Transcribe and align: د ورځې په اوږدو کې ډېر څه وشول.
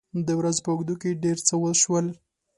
د 0.25 0.27
ورځې 0.39 0.61
په 0.65 0.69
اوږدو 0.71 0.95
کې 1.01 1.19
ډېر 1.23 1.37
څه 1.47 1.53
وشول. 1.61 2.05